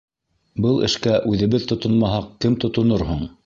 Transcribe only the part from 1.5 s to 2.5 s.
тотонмаһаҡ,